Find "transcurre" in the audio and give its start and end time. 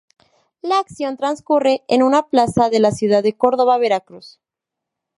1.15-1.83